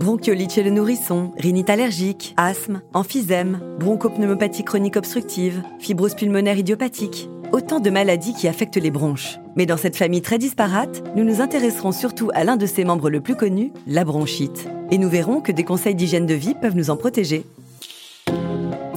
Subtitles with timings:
[0.00, 7.28] Bronchiolite chez le nourrisson, rhinite allergique, asthme, emphysème, bronchopneumopathie chronique obstructive, fibrose pulmonaire idiopathique.
[7.52, 9.38] Autant de maladies qui affectent les bronches.
[9.56, 13.10] Mais dans cette famille très disparate, nous nous intéresserons surtout à l'un de ses membres
[13.10, 14.70] le plus connu, la bronchite.
[14.90, 17.44] Et nous verrons que des conseils d'hygiène de vie peuvent nous en protéger.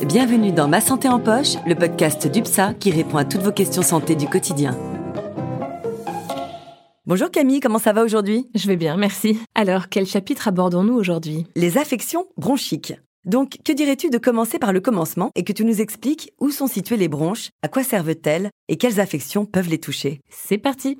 [0.07, 3.81] Bienvenue dans Ma Santé en Poche, le podcast d'UPSA qui répond à toutes vos questions
[3.81, 4.77] santé du quotidien.
[7.05, 8.47] Bonjour Camille, comment ça va aujourd'hui?
[8.55, 9.37] Je vais bien, merci.
[9.55, 11.45] Alors, quel chapitre abordons-nous aujourd'hui?
[11.57, 12.93] Les affections bronchiques.
[13.25, 16.67] Donc, que dirais-tu de commencer par le commencement et que tu nous expliques où sont
[16.67, 20.21] situées les bronches, à quoi servent-elles et quelles affections peuvent les toucher?
[20.29, 20.97] C'est parti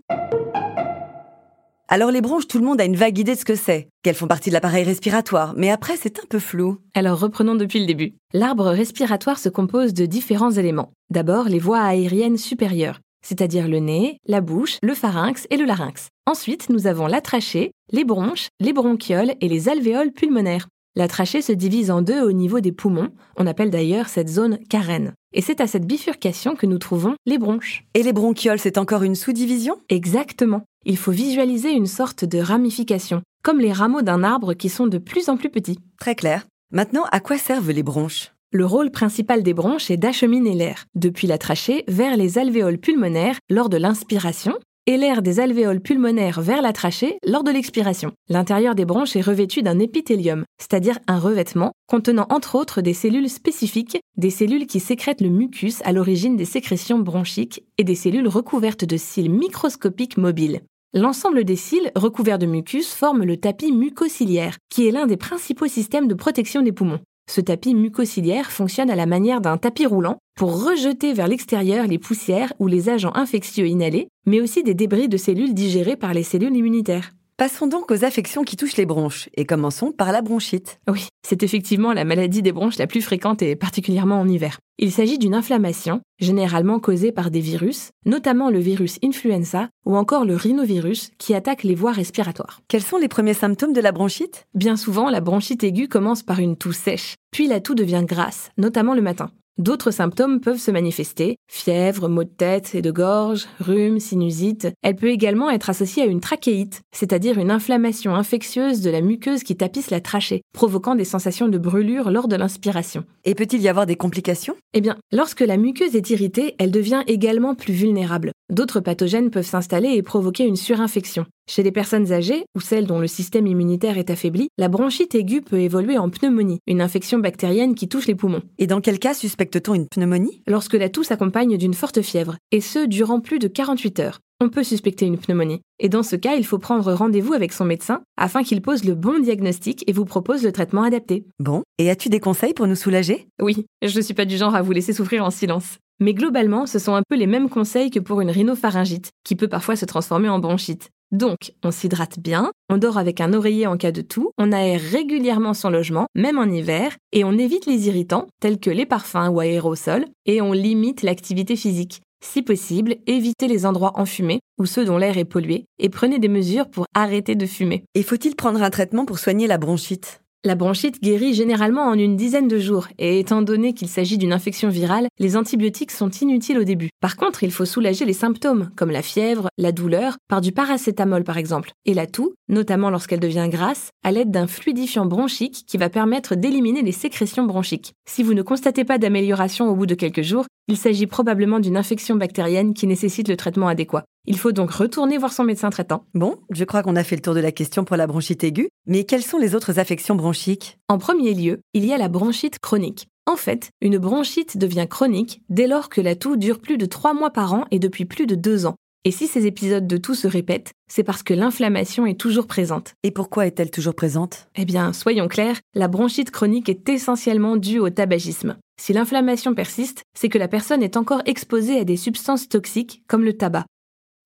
[1.90, 4.16] alors les bronches, tout le monde a une vague idée de ce que c'est, qu'elles
[4.16, 6.80] font partie de l'appareil respiratoire, mais après c'est un peu flou.
[6.96, 8.16] Alors reprenons depuis le début.
[8.34, 10.92] L'arbre respiratoire se compose de différents éléments.
[11.12, 16.10] D'abord les voies aériennes supérieures, c'est-à-dire le nez, la bouche, le pharynx et le larynx.
[16.26, 20.68] Ensuite, nous avons la trachée, les bronches, les bronchioles et les alvéoles pulmonaires.
[20.96, 24.60] La trachée se divise en deux au niveau des poumons, on appelle d'ailleurs cette zone
[24.70, 25.14] carène.
[25.34, 27.84] Et c'est à cette bifurcation que nous trouvons les bronches.
[27.96, 29.78] Et les bronchioles, c'est encore une sous-division?
[29.90, 30.62] Exactement.
[30.86, 35.00] Il faut visualiser une sorte de ramification, comme les rameaux d'un arbre qui sont de
[35.00, 35.80] plus en plus petits.
[36.00, 36.46] Très clair.
[36.72, 38.32] Maintenant, à quoi servent les bronches?
[38.54, 43.40] Le rôle principal des bronches est d'acheminer l'air, depuis la trachée vers les alvéoles pulmonaires
[43.50, 44.54] lors de l'inspiration
[44.86, 48.12] et l'air des alvéoles pulmonaires vers la trachée lors de l'expiration.
[48.30, 53.30] L'intérieur des bronches est revêtu d'un épithélium, c'est-à-dire un revêtement contenant entre autres des cellules
[53.30, 58.28] spécifiques, des cellules qui sécrètent le mucus à l'origine des sécrétions bronchiques et des cellules
[58.28, 60.62] recouvertes de cils microscopiques mobiles.
[60.94, 65.68] L'ensemble des cils recouverts de mucus forme le tapis mucociliaire, qui est l'un des principaux
[65.68, 67.00] systèmes de protection des poumons.
[67.30, 71.98] Ce tapis mucociliaire fonctionne à la manière d'un tapis roulant pour rejeter vers l'extérieur les
[71.98, 76.24] poussières ou les agents infectieux inhalés, mais aussi des débris de cellules digérées par les
[76.24, 77.12] cellules immunitaires.
[77.36, 80.80] Passons donc aux affections qui touchent les bronches et commençons par la bronchite.
[80.88, 84.60] Oui, c'est effectivement la maladie des bronches la plus fréquente et particulièrement en hiver.
[84.78, 90.26] Il s'agit d'une inflammation, généralement causée par des virus, notamment le virus influenza ou encore
[90.26, 92.62] le rhinovirus qui attaque les voies respiratoires.
[92.68, 94.46] Quels sont les premiers symptômes de la bronchite?
[94.54, 98.52] Bien souvent, la bronchite aiguë commence par une toux sèche, puis la toux devient grasse,
[98.58, 99.32] notamment le matin.
[99.60, 104.68] D'autres symptômes peuvent se manifester, fièvre, maux de tête et de gorge, rhume, sinusite.
[104.82, 109.44] Elle peut également être associée à une trachéite, c'est-à-dire une inflammation infectieuse de la muqueuse
[109.44, 113.04] qui tapisse la trachée, provoquant des sensations de brûlure lors de l'inspiration.
[113.26, 114.56] Et peut-il y avoir des complications?
[114.74, 118.32] Eh bien, lorsque la muqueuse est irritée, elle devient également plus vulnérable.
[118.50, 121.28] D'autres pathogènes peuvent s'installer et provoquer une surinfection.
[121.46, 125.42] Chez les personnes âgées ou celles dont le système immunitaire est affaibli, la bronchite aiguë
[125.42, 128.44] peut évoluer en pneumonie, une infection bactérienne qui touche les poumons.
[128.60, 130.42] Et dans quel cas suspecte-t-on une pneumonie?
[130.48, 134.20] Lorsque la toux s'accompagne d'une forte fièvre, et ce durant plus de 48 heures.
[134.40, 135.62] On peut suspecter une pneumonie.
[135.80, 138.96] Et dans ce cas, il faut prendre rendez-vous avec son médecin afin qu'il pose le
[138.96, 141.26] bon diagnostic et vous propose le traitement adapté.
[141.40, 143.28] Bon, et as-tu des conseils pour nous soulager?
[143.42, 145.78] Oui, je ne suis pas du genre à vous laisser souffrir en silence.
[146.00, 149.48] Mais globalement, ce sont un peu les mêmes conseils que pour une rhinopharyngite, qui peut
[149.48, 150.90] parfois se transformer en bronchite.
[151.14, 154.82] Donc, on s'hydrate bien, on dort avec un oreiller en cas de toux, on aère
[154.82, 159.30] régulièrement son logement, même en hiver, et on évite les irritants, tels que les parfums
[159.30, 162.02] ou aérosols, et on limite l'activité physique.
[162.26, 166.30] Si possible, évitez les endroits enfumés ou ceux dont l'air est pollué, et prenez des
[166.30, 167.84] mesures pour arrêter de fumer.
[167.94, 170.23] Et faut-il prendre un traitement pour soigner la bronchite?
[170.46, 174.34] La bronchite guérit généralement en une dizaine de jours, et étant donné qu'il s'agit d'une
[174.34, 176.90] infection virale, les antibiotiques sont inutiles au début.
[177.00, 181.24] Par contre, il faut soulager les symptômes, comme la fièvre, la douleur, par du paracétamol
[181.24, 185.78] par exemple, et la toux, notamment lorsqu'elle devient grasse, à l'aide d'un fluidifiant bronchique qui
[185.78, 187.94] va permettre d'éliminer les sécrétions bronchiques.
[188.06, 191.78] Si vous ne constatez pas d'amélioration au bout de quelques jours, il s'agit probablement d'une
[191.78, 194.04] infection bactérienne qui nécessite le traitement adéquat.
[194.26, 196.06] Il faut donc retourner voir son médecin traitant.
[196.14, 198.70] Bon, je crois qu'on a fait le tour de la question pour la bronchite aiguë,
[198.88, 200.78] mais quelles sont les autres affections bronchiques?
[200.88, 203.08] En premier lieu, il y a la bronchite chronique.
[203.26, 207.14] En fait, une bronchite devient chronique dès lors que la toux dure plus de 3
[207.14, 208.76] mois par an et depuis plus de 2 ans.
[209.06, 212.94] Et si ces épisodes de toux se répètent, c'est parce que l'inflammation est toujours présente.
[213.04, 214.48] Et pourquoi est-elle toujours présente?
[214.56, 218.56] Eh bien, soyons clairs, la bronchite chronique est essentiellement due au tabagisme.
[218.80, 223.26] Si l'inflammation persiste, c'est que la personne est encore exposée à des substances toxiques comme
[223.26, 223.66] le tabac.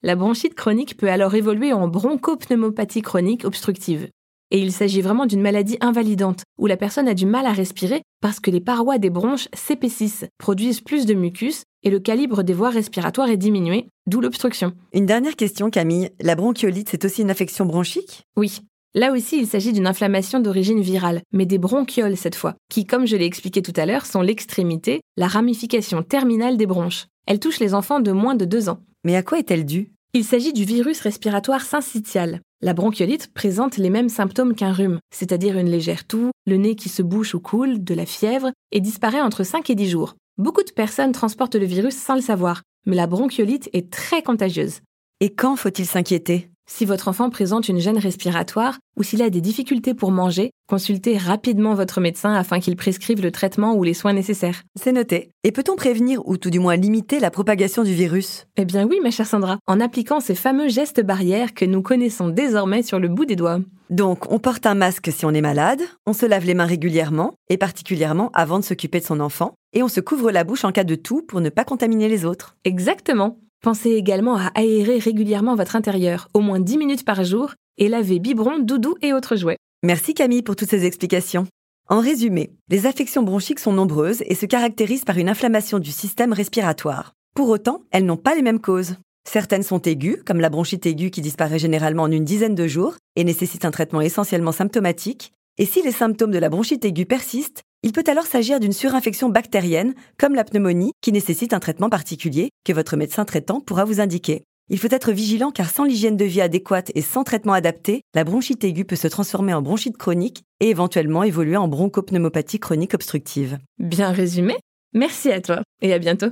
[0.03, 4.09] La bronchite chronique peut alors évoluer en bronchopneumopathie chronique obstructive.
[4.51, 8.03] Et il s'agit vraiment d'une maladie invalidante, où la personne a du mal à respirer
[8.21, 12.53] parce que les parois des bronches s'épaississent, produisent plus de mucus, et le calibre des
[12.53, 14.73] voies respiratoires est diminué, d'où l'obstruction.
[14.93, 16.11] Une dernière question, Camille.
[16.21, 18.23] La bronchiolite, c'est aussi une affection bronchique?
[18.35, 18.59] Oui.
[18.93, 23.07] Là aussi, il s'agit d'une inflammation d'origine virale, mais des bronchioles cette fois, qui, comme
[23.07, 27.07] je l'ai expliqué tout à l'heure, sont l'extrémité, la ramification terminale des bronches.
[27.27, 28.79] Elle touche les enfants de moins de 2 ans.
[29.03, 29.91] Mais à quoi est-elle due?
[30.13, 32.39] Il s'agit du virus respiratoire syncytial.
[32.61, 36.87] La bronchiolite présente les mêmes symptômes qu'un rhume, c'est-à-dire une légère toux, le nez qui
[36.87, 40.15] se bouche ou coule, de la fièvre, et disparaît entre 5 et 10 jours.
[40.37, 44.79] Beaucoup de personnes transportent le virus sans le savoir, mais la bronchiolite est très contagieuse.
[45.19, 46.49] Et quand faut-il s'inquiéter?
[46.69, 51.17] Si votre enfant présente une gêne respiratoire ou s'il a des difficultés pour manger, consultez
[51.17, 54.63] rapidement votre médecin afin qu'il prescrive le traitement ou les soins nécessaires.
[54.75, 55.31] C'est noté.
[55.45, 58.47] Et peut-on prévenir ou tout du moins limiter la propagation du virus?
[58.57, 62.27] Eh bien oui, ma chère Sandra, en appliquant ces fameux gestes barrières que nous connaissons
[62.27, 63.61] désormais sur le bout des doigts.
[63.89, 67.35] Donc, on porte un masque si on est malade, on se lave les mains régulièrement,
[67.49, 70.73] et particulièrement avant de s'occuper de son enfant, et on se couvre la bouche en
[70.73, 72.57] cas de toux pour ne pas contaminer les autres.
[72.65, 73.39] Exactement.
[73.61, 78.19] Pensez également à aérer régulièrement votre intérieur, au moins 10 minutes par jour, et laver
[78.19, 79.57] biberon, doudou et autres jouets.
[79.83, 81.47] Merci Camille pour toutes ces explications.
[81.89, 86.33] En résumé, les affections bronchiques sont nombreuses et se caractérisent par une inflammation du système
[86.33, 87.13] respiratoire.
[87.33, 88.95] Pour autant, elles n'ont pas les mêmes causes.
[89.29, 92.95] Certaines sont aiguës, comme la bronchite aiguë qui disparaît généralement en une dizaine de jours
[93.15, 95.33] et nécessite un traitement essentiellement symptomatique.
[95.57, 99.29] Et si les symptômes de la bronchite aiguë persistent, il peut alors s'agir d'une surinfection
[99.29, 104.01] bactérienne, comme la pneumonie, qui nécessite un traitement particulier que votre médecin traitant pourra vous
[104.01, 104.43] indiquer.
[104.69, 108.25] Il faut être vigilant car sans l'hygiène de vie adéquate et sans traitement adapté, la
[108.25, 113.59] bronchite aiguë peut se transformer en bronchite chronique et éventuellement évoluer en bronchopneumopathie chronique obstructive.
[113.79, 114.57] Bien résumé
[114.93, 116.31] Merci à toi et à bientôt.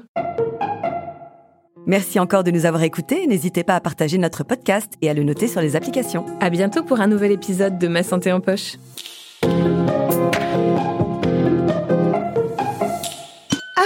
[1.87, 3.27] Merci encore de nous avoir écoutés.
[3.27, 6.25] N'hésitez pas à partager notre podcast et à le noter sur les applications.
[6.39, 8.77] À bientôt pour un nouvel épisode de Ma santé en poche.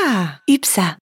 [0.01, 0.97] Ah, Ypsa.